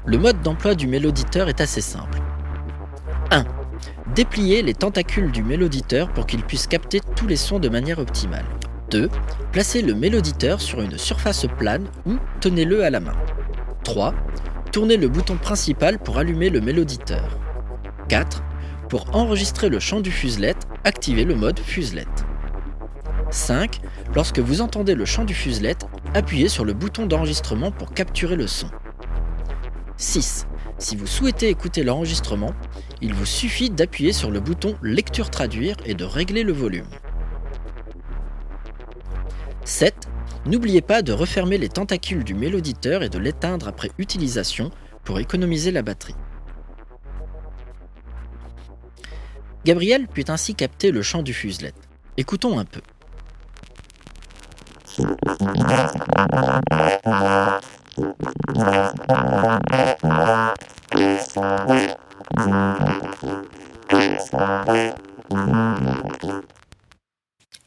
Le 0.05 0.17
mode 0.17 0.41
d'emploi 0.41 0.75
du 0.75 0.87
méloditeur 0.87 1.47
est 1.47 1.61
assez 1.61 1.79
simple. 1.79 2.24
1. 4.15 4.17
Dépliez 4.17 4.61
les 4.61 4.73
tentacules 4.73 5.31
du 5.31 5.43
méloditeur 5.43 6.11
pour 6.13 6.25
qu'il 6.25 6.41
puisse 6.41 6.67
capter 6.67 7.01
tous 7.15 7.27
les 7.27 7.35
sons 7.35 7.59
de 7.59 7.67
manière 7.67 7.99
optimale. 7.99 8.45
2. 8.91 9.09
Placez 9.51 9.81
le 9.81 9.93
méloditeur 9.93 10.61
sur 10.61 10.81
une 10.81 10.97
surface 10.97 11.45
plane 11.57 11.87
ou 12.05 12.15
tenez-le 12.39 12.83
à 12.83 12.89
la 12.89 13.01
main. 13.01 13.15
3. 13.83 14.13
Tournez 14.71 14.97
le 14.97 15.09
bouton 15.09 15.35
principal 15.35 15.99
pour 15.99 16.17
allumer 16.17 16.49
le 16.49 16.61
méloditeur. 16.61 17.37
4. 18.07 18.41
Pour 18.89 19.13
enregistrer 19.15 19.69
le 19.69 19.79
chant 19.79 19.99
du 19.99 20.11
fuselet, 20.11 20.55
activez 20.85 21.25
le 21.25 21.35
mode 21.35 21.59
fuselet. 21.59 22.07
5. 23.31 23.81
Lorsque 24.15 24.39
vous 24.39 24.61
entendez 24.61 24.95
le 24.95 25.05
chant 25.05 25.25
du 25.25 25.33
fuselet, 25.33 25.75
appuyez 26.13 26.47
sur 26.47 26.63
le 26.63 26.73
bouton 26.73 27.05
d'enregistrement 27.05 27.71
pour 27.71 27.93
capturer 27.93 28.37
le 28.37 28.47
son. 28.47 28.69
6. 29.97 30.47
Si 30.77 30.95
vous 30.95 31.07
souhaitez 31.07 31.49
écouter 31.49 31.83
l'enregistrement, 31.83 32.53
il 33.01 33.13
vous 33.13 33.25
suffit 33.25 33.69
d'appuyer 33.69 34.11
sur 34.11 34.29
le 34.29 34.39
bouton 34.39 34.75
Lecture 34.81 35.29
traduire 35.29 35.77
et 35.85 35.93
de 35.93 36.03
régler 36.03 36.43
le 36.43 36.53
volume. 36.53 36.87
7. 39.63 39.95
N'oubliez 40.45 40.81
pas 40.81 41.01
de 41.01 41.11
refermer 41.11 41.57
les 41.57 41.69
tentacules 41.69 42.23
du 42.23 42.35
méloditeur 42.35 43.03
et 43.03 43.09
de 43.09 43.17
l'éteindre 43.17 43.67
après 43.67 43.89
utilisation 43.97 44.69
pour 45.03 45.19
économiser 45.19 45.71
la 45.71 45.81
batterie. 45.81 46.15
Gabriel 49.63 50.07
put 50.07 50.25
ainsi 50.27 50.53
capter 50.53 50.91
le 50.91 51.01
chant 51.01 51.23
du 51.23 51.33
fuselet. 51.33 51.73
Écoutons 52.17 52.59
un 52.59 52.65
peu. 52.65 52.81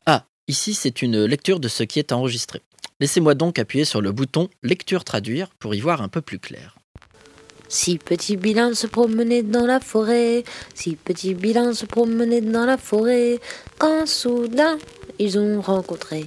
Ah, 0.06 0.24
ici 0.46 0.74
c'est 0.74 1.02
une 1.02 1.24
lecture 1.24 1.60
de 1.60 1.68
ce 1.68 1.82
qui 1.82 1.98
est 1.98 2.12
enregistré. 2.12 2.62
Laissez-moi 3.00 3.34
donc 3.34 3.58
appuyer 3.58 3.84
sur 3.84 4.00
le 4.00 4.12
bouton 4.12 4.48
Lecture 4.62 5.04
traduire 5.04 5.48
pour 5.58 5.74
y 5.74 5.80
voir 5.80 6.02
un 6.02 6.08
peu 6.08 6.20
plus 6.20 6.38
clair. 6.38 6.76
Si 7.68 7.98
petit 7.98 8.36
bilan 8.36 8.74
se 8.74 8.86
promenait 8.86 9.42
dans 9.42 9.66
la 9.66 9.78
forêt, 9.78 10.42
si 10.74 10.96
petit 10.96 11.34
bilan 11.34 11.74
se 11.74 11.84
promenait 11.84 12.40
dans 12.40 12.64
la 12.64 12.78
forêt, 12.78 13.38
quand 13.78 14.06
soudain 14.06 14.78
ils 15.18 15.38
ont 15.38 15.60
rencontré, 15.60 16.24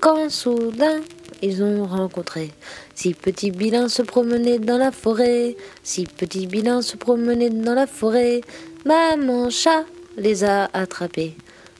quand 0.00 0.28
soudain 0.30 1.00
ils 1.42 1.62
ont 1.62 1.84
rencontré. 1.84 2.50
Si 2.94 3.14
petit 3.14 3.50
bilan 3.50 3.88
se 3.88 4.02
promenait 4.02 4.58
dans 4.58 4.78
la 4.78 4.92
forêt, 4.92 5.56
si 5.82 6.04
petit 6.04 6.46
bilan 6.46 6.82
se 6.82 6.96
promenait 6.96 7.50
dans 7.50 7.74
la 7.74 7.86
forêt, 7.86 8.40
maman 8.84 9.50
chat 9.50 9.84
les 10.16 10.44
a 10.44 10.70
attrapés. 10.72 11.34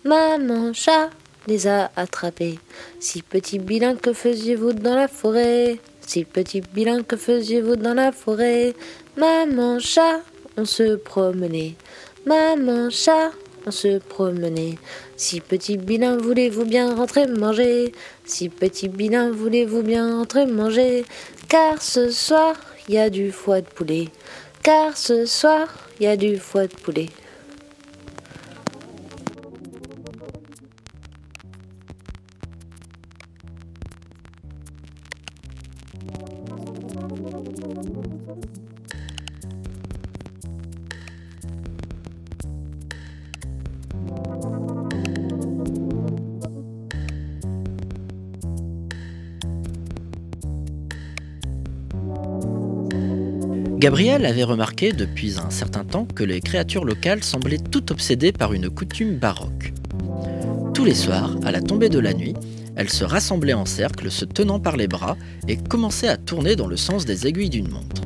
Maman 0.04 0.72
chat 0.72 1.10
les 1.46 1.66
a 1.66 1.90
attrapés. 1.96 2.58
Si 3.00 3.22
petit 3.22 3.58
bilan 3.58 3.96
que 3.96 4.12
faisiez-vous 4.12 4.72
dans 4.72 4.96
la 4.96 5.08
forêt? 5.08 5.78
Si 6.06 6.24
petit 6.24 6.60
bilan 6.60 7.02
que 7.02 7.16
faisiez-vous 7.16 7.76
dans 7.76 7.94
la 7.94 8.12
forêt? 8.12 8.74
Maman 9.16 9.78
chat, 9.78 10.20
on 10.56 10.64
se 10.64 10.96
promenait. 10.96 11.74
Maman 12.26 12.90
chat, 12.90 13.30
se 13.70 13.98
promenait. 13.98 14.78
Si 15.16 15.40
petit 15.40 15.76
bilan, 15.76 16.16
voulez-vous 16.16 16.64
bien 16.64 16.94
rentrer 16.94 17.26
manger? 17.26 17.92
Si 18.24 18.48
petit 18.48 18.88
bilan, 18.88 19.30
voulez-vous 19.30 19.82
bien 19.82 20.18
rentrer 20.18 20.46
manger? 20.46 21.04
Car 21.48 21.80
ce 21.80 22.10
soir, 22.10 22.56
il 22.88 22.94
y 22.94 22.98
a 22.98 23.10
du 23.10 23.30
foie 23.30 23.60
de 23.60 23.66
poulet. 23.66 24.08
Car 24.62 24.96
ce 24.96 25.26
soir, 25.26 25.68
il 26.00 26.04
y 26.04 26.06
a 26.06 26.16
du 26.16 26.38
foie 26.38 26.66
de 26.66 26.74
poulet. 26.74 27.08
Gabriel 53.82 54.26
avait 54.26 54.44
remarqué 54.44 54.92
depuis 54.92 55.40
un 55.40 55.50
certain 55.50 55.82
temps 55.82 56.04
que 56.06 56.22
les 56.22 56.40
créatures 56.40 56.84
locales 56.84 57.24
semblaient 57.24 57.58
toutes 57.58 57.90
obsédées 57.90 58.30
par 58.30 58.52
une 58.52 58.70
coutume 58.70 59.16
baroque. 59.16 59.72
Tous 60.72 60.84
les 60.84 60.94
soirs, 60.94 61.34
à 61.44 61.50
la 61.50 61.60
tombée 61.60 61.88
de 61.88 61.98
la 61.98 62.14
nuit, 62.14 62.34
elles 62.76 62.90
se 62.90 63.02
rassemblaient 63.02 63.54
en 63.54 63.66
cercle, 63.66 64.08
se 64.08 64.24
tenant 64.24 64.60
par 64.60 64.76
les 64.76 64.86
bras, 64.86 65.16
et 65.48 65.56
commençaient 65.56 66.06
à 66.06 66.16
tourner 66.16 66.54
dans 66.54 66.68
le 66.68 66.76
sens 66.76 67.06
des 67.06 67.26
aiguilles 67.26 67.50
d'une 67.50 67.70
montre. 67.70 68.02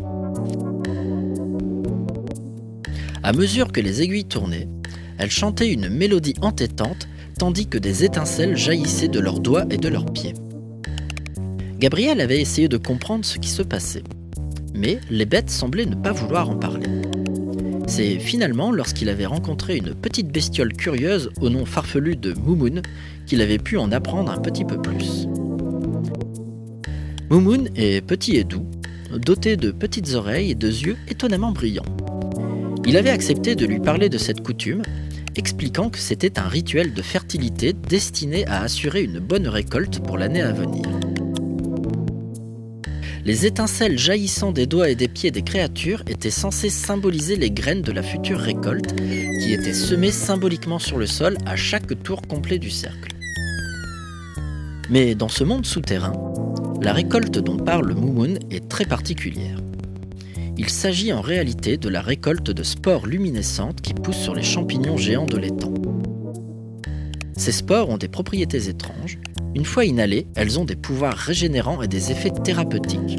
À 3.22 3.34
mesure 3.34 3.70
que 3.70 3.82
les 3.82 4.00
aiguilles 4.00 4.24
tournaient, 4.24 4.68
elles 5.18 5.30
chantaient 5.30 5.70
une 5.70 5.90
mélodie 5.90 6.36
entêtante, 6.40 7.06
tandis 7.38 7.66
que 7.66 7.76
des 7.76 8.02
étincelles 8.02 8.56
jaillissaient 8.56 9.08
de 9.08 9.20
leurs 9.20 9.40
doigts 9.40 9.66
et 9.68 9.76
de 9.76 9.88
leurs 9.88 10.10
pieds. 10.10 10.32
Gabriel 11.78 12.22
avait 12.22 12.40
essayé 12.40 12.66
de 12.66 12.78
comprendre 12.78 13.26
ce 13.26 13.36
qui 13.36 13.50
se 13.50 13.62
passait 13.62 14.04
mais 14.76 14.98
les 15.10 15.26
bêtes 15.26 15.50
semblaient 15.50 15.86
ne 15.86 15.94
pas 15.94 16.12
vouloir 16.12 16.50
en 16.50 16.56
parler. 16.56 16.86
C'est 17.86 18.18
finalement 18.18 18.72
lorsqu'il 18.72 19.08
avait 19.08 19.26
rencontré 19.26 19.76
une 19.76 19.94
petite 19.94 20.28
bestiole 20.28 20.72
curieuse 20.72 21.30
au 21.40 21.50
nom 21.50 21.64
farfelu 21.64 22.16
de 22.16 22.34
Moumoun 22.34 22.82
qu'il 23.26 23.40
avait 23.40 23.58
pu 23.58 23.76
en 23.76 23.92
apprendre 23.92 24.32
un 24.32 24.40
petit 24.40 24.64
peu 24.64 24.80
plus. 24.80 25.26
Moumoun 27.30 27.68
est 27.76 28.04
petit 28.04 28.36
et 28.36 28.44
doux, 28.44 28.66
doté 29.18 29.56
de 29.56 29.70
petites 29.70 30.14
oreilles 30.14 30.50
et 30.50 30.54
de 30.54 30.68
yeux 30.68 30.96
étonnamment 31.08 31.52
brillants. 31.52 31.84
Il 32.86 32.96
avait 32.96 33.10
accepté 33.10 33.54
de 33.54 33.66
lui 33.66 33.80
parler 33.80 34.08
de 34.08 34.18
cette 34.18 34.42
coutume, 34.42 34.82
expliquant 35.36 35.90
que 35.90 35.98
c'était 35.98 36.38
un 36.38 36.48
rituel 36.48 36.94
de 36.94 37.02
fertilité 37.02 37.72
destiné 37.72 38.46
à 38.46 38.62
assurer 38.62 39.02
une 39.02 39.18
bonne 39.18 39.48
récolte 39.48 40.00
pour 40.00 40.18
l'année 40.18 40.42
à 40.42 40.52
venir. 40.52 40.84
Les 43.26 43.44
étincelles 43.44 43.98
jaillissant 43.98 44.52
des 44.52 44.68
doigts 44.68 44.88
et 44.88 44.94
des 44.94 45.08
pieds 45.08 45.32
des 45.32 45.42
créatures 45.42 46.04
étaient 46.06 46.30
censées 46.30 46.70
symboliser 46.70 47.34
les 47.34 47.50
graines 47.50 47.82
de 47.82 47.90
la 47.90 48.04
future 48.04 48.38
récolte, 48.38 48.94
qui 48.94 49.52
étaient 49.52 49.74
semées 49.74 50.12
symboliquement 50.12 50.78
sur 50.78 50.96
le 50.96 51.06
sol 51.06 51.36
à 51.44 51.56
chaque 51.56 52.00
tour 52.04 52.22
complet 52.22 52.60
du 52.60 52.70
cercle. 52.70 53.16
Mais 54.90 55.16
dans 55.16 55.28
ce 55.28 55.42
monde 55.42 55.66
souterrain, 55.66 56.12
la 56.80 56.92
récolte 56.92 57.36
dont 57.40 57.56
parle 57.56 57.94
Moumoun 57.94 58.38
est 58.52 58.68
très 58.68 58.84
particulière. 58.84 59.58
Il 60.56 60.70
s'agit 60.70 61.12
en 61.12 61.20
réalité 61.20 61.78
de 61.78 61.88
la 61.88 62.02
récolte 62.02 62.52
de 62.52 62.62
spores 62.62 63.08
luminescentes 63.08 63.80
qui 63.80 63.92
poussent 63.92 64.22
sur 64.22 64.36
les 64.36 64.44
champignons 64.44 64.96
géants 64.96 65.26
de 65.26 65.36
l'étang. 65.36 65.74
Ces 67.36 67.50
spores 67.50 67.90
ont 67.90 67.98
des 67.98 68.06
propriétés 68.06 68.68
étranges. 68.68 69.18
Une 69.56 69.64
fois 69.64 69.86
inhalées, 69.86 70.26
elles 70.34 70.60
ont 70.60 70.66
des 70.66 70.76
pouvoirs 70.76 71.16
régénérants 71.16 71.80
et 71.80 71.88
des 71.88 72.10
effets 72.10 72.28
thérapeutiques. 72.28 73.16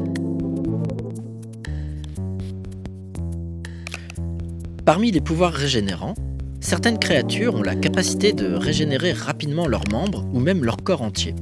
Parmi 4.85 5.09
les 5.09 5.19
pouvoirs 5.19 5.51
régénérants, 5.51 6.13
certaines 6.59 6.99
créatures 6.99 7.55
ont 7.55 7.63
la 7.63 7.73
capacité 7.73 8.33
de 8.33 8.53
régénérer 8.53 9.13
rapidement 9.13 9.67
leurs 9.67 9.89
membres 9.91 10.27
ou 10.31 10.39
même 10.39 10.63
leur 10.63 10.77
corps 10.77 11.01
entier. 11.01 11.33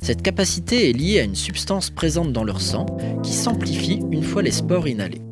Cette 0.00 0.22
capacité 0.22 0.88
est 0.88 0.92
liée 0.92 1.18
à 1.18 1.24
une 1.24 1.34
substance 1.34 1.90
présente 1.90 2.32
dans 2.32 2.44
leur 2.44 2.60
sang 2.60 2.86
qui 3.24 3.32
s'amplifie 3.32 4.02
une 4.12 4.22
fois 4.22 4.42
les 4.42 4.52
spores 4.52 4.86
inhalés. 4.86 5.22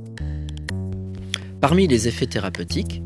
Parmi 1.61 1.87
les 1.87 2.09
effets 2.09 2.27
thérapeutiques, 2.27 3.03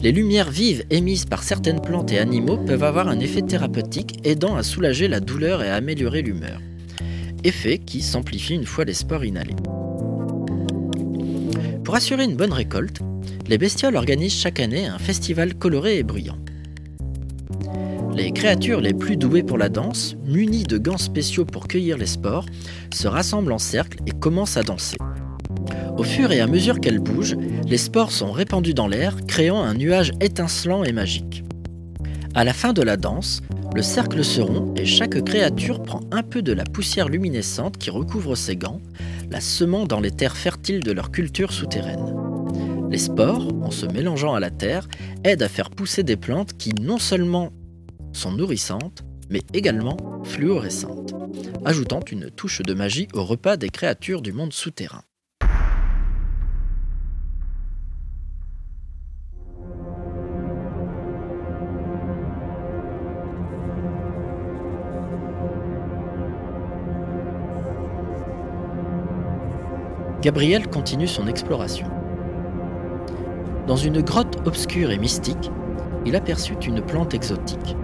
les 0.00 0.12
lumières 0.12 0.50
vives 0.50 0.84
émises 0.90 1.26
par 1.26 1.42
certaines 1.42 1.80
plantes 1.80 2.12
et 2.12 2.18
animaux 2.18 2.56
peuvent 2.56 2.84
avoir 2.84 3.08
un 3.08 3.20
effet 3.20 3.42
thérapeutique 3.42 4.18
aidant 4.24 4.56
à 4.56 4.62
soulager 4.62 5.08
la 5.08 5.20
douleur 5.20 5.62
et 5.62 5.68
à 5.68 5.76
améliorer 5.76 6.22
l'humeur. 6.22 6.60
Effet 7.44 7.78
qui 7.78 8.00
s'amplifie 8.00 8.54
une 8.54 8.66
fois 8.66 8.84
les 8.84 8.94
spores 8.94 9.24
inhalés. 9.24 9.56
Pour 11.84 11.94
assurer 11.94 12.24
une 12.24 12.36
bonne 12.36 12.52
récolte, 12.52 13.00
les 13.48 13.58
bestioles 13.58 13.96
organisent 13.96 14.34
chaque 14.34 14.60
année 14.60 14.86
un 14.86 14.98
festival 14.98 15.54
coloré 15.54 15.98
et 15.98 16.02
bruyant. 16.02 16.38
Les 18.14 18.32
créatures 18.32 18.80
les 18.80 18.92
plus 18.92 19.16
douées 19.16 19.42
pour 19.42 19.58
la 19.58 19.68
danse, 19.68 20.16
munies 20.24 20.64
de 20.64 20.78
gants 20.78 20.98
spéciaux 20.98 21.44
pour 21.44 21.68
cueillir 21.68 21.96
les 21.96 22.06
spores, 22.06 22.46
se 22.92 23.08
rassemblent 23.08 23.52
en 23.52 23.58
cercle 23.58 23.98
et 24.06 24.10
commencent 24.10 24.56
à 24.56 24.62
danser. 24.62 24.96
Au 26.00 26.02
fur 26.02 26.32
et 26.32 26.40
à 26.40 26.46
mesure 26.46 26.80
qu'elles 26.80 26.98
bougent, 26.98 27.36
les 27.68 27.76
spores 27.76 28.10
sont 28.10 28.32
répandus 28.32 28.72
dans 28.72 28.86
l'air, 28.86 29.18
créant 29.26 29.62
un 29.62 29.74
nuage 29.74 30.12
étincelant 30.22 30.82
et 30.82 30.92
magique. 30.92 31.44
À 32.34 32.42
la 32.42 32.54
fin 32.54 32.72
de 32.72 32.80
la 32.80 32.96
danse, 32.96 33.42
le 33.74 33.82
cercle 33.82 34.24
se 34.24 34.40
rompt 34.40 34.78
et 34.78 34.86
chaque 34.86 35.22
créature 35.22 35.82
prend 35.82 36.00
un 36.10 36.22
peu 36.22 36.40
de 36.40 36.54
la 36.54 36.64
poussière 36.64 37.10
luminescente 37.10 37.76
qui 37.76 37.90
recouvre 37.90 38.34
ses 38.34 38.56
gants, 38.56 38.80
la 39.30 39.42
semant 39.42 39.84
dans 39.84 40.00
les 40.00 40.10
terres 40.10 40.38
fertiles 40.38 40.82
de 40.82 40.90
leur 40.90 41.10
culture 41.10 41.52
souterraine. 41.52 42.16
Les 42.90 42.96
spores, 42.96 43.48
en 43.60 43.70
se 43.70 43.84
mélangeant 43.84 44.32
à 44.32 44.40
la 44.40 44.50
terre, 44.50 44.88
aident 45.22 45.42
à 45.42 45.50
faire 45.50 45.68
pousser 45.68 46.02
des 46.02 46.16
plantes 46.16 46.56
qui 46.56 46.72
non 46.72 46.96
seulement 46.96 47.50
sont 48.14 48.32
nourrissantes, 48.32 49.04
mais 49.28 49.42
également 49.52 49.98
fluorescentes, 50.24 51.12
ajoutant 51.66 52.00
une 52.10 52.30
touche 52.30 52.62
de 52.62 52.72
magie 52.72 53.06
au 53.12 53.22
repas 53.22 53.58
des 53.58 53.68
créatures 53.68 54.22
du 54.22 54.32
monde 54.32 54.54
souterrain. 54.54 55.02
Gabriel 70.22 70.68
continue 70.68 71.06
son 71.06 71.26
exploration. 71.28 71.86
Dans 73.66 73.76
une 73.76 74.02
grotte 74.02 74.36
obscure 74.46 74.90
et 74.90 74.98
mystique, 74.98 75.50
il 76.04 76.14
aperçut 76.14 76.58
une 76.66 76.82
plante 76.82 77.14
exotique. 77.14 77.74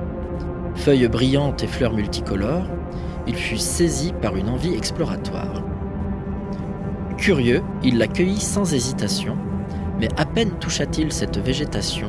Feuilles 0.75 1.09
brillantes 1.09 1.63
et 1.63 1.67
fleurs 1.67 1.95
multicolores, 1.95 2.67
il 3.27 3.37
fut 3.37 3.57
saisi 3.57 4.13
par 4.21 4.37
une 4.37 4.51
envie 4.51 4.75
exploratoire. 4.75 5.63
Curieux, 7.17 7.63
il 7.83 7.97
la 7.97 8.07
cueillit 8.07 8.39
sans 8.39 8.75
hésitation, 8.75 9.39
mais 9.99 10.09
à 10.19 10.27
peine 10.27 10.51
toucha-t-il 10.61 11.13
cette 11.13 11.39
végétation 11.39 12.09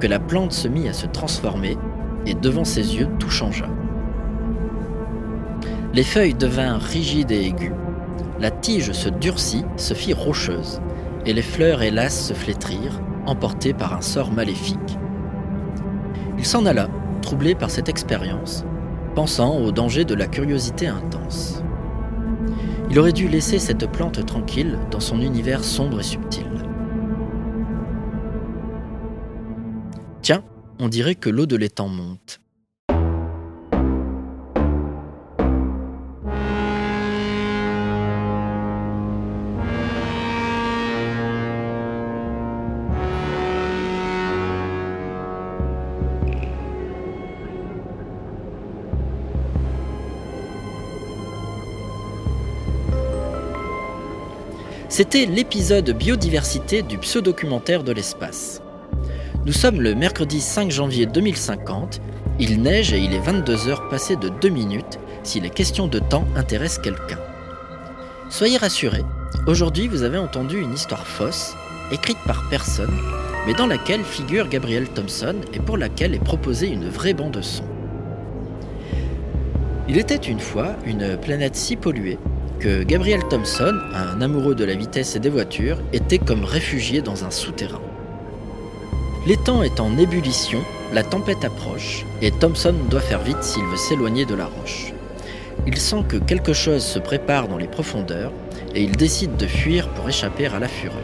que 0.00 0.06
la 0.06 0.18
plante 0.18 0.52
se 0.52 0.66
mit 0.66 0.88
à 0.88 0.94
se 0.94 1.06
transformer 1.06 1.76
et 2.24 2.32
devant 2.32 2.64
ses 2.64 2.96
yeux 2.96 3.08
tout 3.18 3.28
changea. 3.28 3.68
Les 5.92 6.04
feuilles 6.04 6.34
devinrent 6.34 6.80
rigides 6.80 7.32
et 7.32 7.46
aiguës, 7.46 7.74
la 8.40 8.50
tige 8.50 8.92
se 8.92 9.08
durcit, 9.08 9.64
se 9.76 9.94
fit 9.94 10.12
rocheuse, 10.12 10.80
et 11.26 11.32
les 11.32 11.42
fleurs 11.42 11.82
hélas 11.82 12.28
se 12.28 12.34
flétrirent, 12.34 13.00
emportées 13.26 13.74
par 13.74 13.94
un 13.94 14.00
sort 14.00 14.32
maléfique. 14.32 14.98
Il 16.38 16.46
s'en 16.46 16.64
alla, 16.66 16.88
troublé 17.20 17.54
par 17.54 17.70
cette 17.70 17.88
expérience, 17.88 18.64
pensant 19.14 19.58
au 19.58 19.72
danger 19.72 20.04
de 20.04 20.14
la 20.14 20.26
curiosité 20.26 20.86
intense. 20.86 21.62
Il 22.90 22.98
aurait 22.98 23.12
dû 23.12 23.28
laisser 23.28 23.58
cette 23.58 23.90
plante 23.90 24.24
tranquille 24.24 24.78
dans 24.90 25.00
son 25.00 25.20
univers 25.20 25.64
sombre 25.64 26.00
et 26.00 26.04
subtil. 26.04 26.46
Tiens, 30.22 30.42
on 30.78 30.88
dirait 30.88 31.16
que 31.16 31.28
l'eau 31.28 31.46
de 31.46 31.56
l'étang 31.56 31.88
monte. 31.88 32.40
C'était 54.98 55.26
l'épisode 55.26 55.88
biodiversité 55.92 56.82
du 56.82 56.98
pseudo-documentaire 56.98 57.84
de 57.84 57.92
l'espace. 57.92 58.60
Nous 59.46 59.52
sommes 59.52 59.80
le 59.80 59.94
mercredi 59.94 60.40
5 60.40 60.72
janvier 60.72 61.06
2050, 61.06 62.00
il 62.40 62.60
neige 62.60 62.92
et 62.92 62.98
il 62.98 63.14
est 63.14 63.20
22 63.20 63.68
heures 63.68 63.88
passées 63.90 64.16
de 64.16 64.28
2 64.28 64.48
minutes 64.48 64.98
si 65.22 65.38
les 65.38 65.50
questions 65.50 65.86
de 65.86 66.00
temps 66.00 66.26
intéressent 66.34 66.82
quelqu'un. 66.82 67.20
Soyez 68.28 68.56
rassurés, 68.56 69.04
aujourd'hui 69.46 69.86
vous 69.86 70.02
avez 70.02 70.18
entendu 70.18 70.60
une 70.60 70.74
histoire 70.74 71.06
fausse, 71.06 71.54
écrite 71.92 72.18
par 72.26 72.48
personne, 72.50 72.98
mais 73.46 73.54
dans 73.54 73.68
laquelle 73.68 74.02
figure 74.02 74.48
Gabriel 74.48 74.88
Thompson 74.88 75.36
et 75.52 75.60
pour 75.60 75.76
laquelle 75.76 76.16
est 76.16 76.24
proposée 76.24 76.66
une 76.66 76.88
vraie 76.88 77.14
bande 77.14 77.40
son. 77.40 77.62
Il 79.88 79.96
était 79.96 80.16
une 80.16 80.40
fois 80.40 80.74
une 80.84 81.16
planète 81.16 81.54
si 81.54 81.76
polluée 81.76 82.18
que 82.58 82.82
Gabriel 82.82 83.22
Thompson, 83.28 83.74
un 83.94 84.20
amoureux 84.20 84.54
de 84.54 84.64
la 84.64 84.74
vitesse 84.74 85.14
et 85.16 85.20
des 85.20 85.28
voitures, 85.28 85.78
était 85.92 86.18
comme 86.18 86.44
réfugié 86.44 87.02
dans 87.02 87.24
un 87.24 87.30
souterrain. 87.30 87.80
L'étang 89.26 89.62
est 89.62 89.80
en 89.80 89.96
ébullition, 89.96 90.60
la 90.92 91.02
tempête 91.02 91.44
approche, 91.44 92.04
et 92.22 92.30
Thompson 92.30 92.74
doit 92.90 93.00
faire 93.00 93.20
vite 93.20 93.42
s'il 93.42 93.64
veut 93.64 93.76
s'éloigner 93.76 94.24
de 94.24 94.34
la 94.34 94.46
roche. 94.46 94.92
Il 95.66 95.76
sent 95.76 96.04
que 96.08 96.16
quelque 96.16 96.52
chose 96.52 96.84
se 96.84 96.98
prépare 96.98 97.48
dans 97.48 97.58
les 97.58 97.68
profondeurs, 97.68 98.32
et 98.74 98.82
il 98.82 98.96
décide 98.96 99.36
de 99.36 99.46
fuir 99.46 99.88
pour 99.90 100.08
échapper 100.08 100.46
à 100.46 100.58
la 100.58 100.68
fureur. 100.68 100.98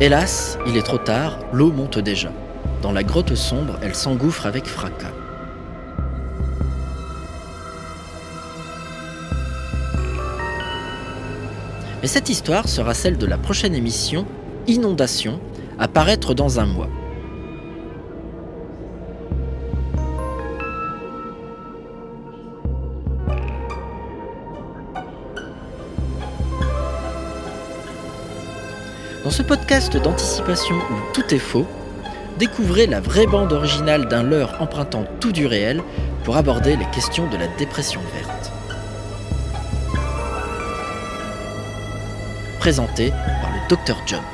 Hélas, 0.00 0.58
il 0.66 0.76
est 0.76 0.82
trop 0.82 0.98
tard, 0.98 1.38
l'eau 1.52 1.70
monte 1.70 1.98
déjà. 1.98 2.32
Dans 2.82 2.92
la 2.92 3.02
grotte 3.02 3.34
sombre, 3.34 3.78
elle 3.82 3.94
s'engouffre 3.94 4.46
avec 4.46 4.66
fracas. 4.66 5.12
Mais 12.04 12.08
cette 12.08 12.28
histoire 12.28 12.68
sera 12.68 12.92
celle 12.92 13.16
de 13.16 13.24
la 13.24 13.38
prochaine 13.38 13.74
émission 13.74 14.26
Inondation, 14.66 15.40
à 15.78 15.88
paraître 15.88 16.34
dans 16.34 16.60
un 16.60 16.66
mois. 16.66 16.90
Dans 29.24 29.30
ce 29.30 29.42
podcast 29.42 29.96
d'anticipation 29.96 30.74
où 30.74 31.14
tout 31.14 31.34
est 31.34 31.38
faux, 31.38 31.66
découvrez 32.38 32.86
la 32.86 33.00
vraie 33.00 33.26
bande 33.26 33.54
originale 33.54 34.08
d'un 34.08 34.22
leurre 34.22 34.54
empruntant 34.60 35.06
tout 35.20 35.32
du 35.32 35.46
réel 35.46 35.82
pour 36.24 36.36
aborder 36.36 36.76
les 36.76 36.90
questions 36.90 37.30
de 37.30 37.38
la 37.38 37.46
dépression 37.56 38.02
verte. 38.14 38.33
Présenté 42.64 43.10
par 43.42 43.52
le 43.52 43.58
Dr 43.68 44.00
John. 44.06 44.33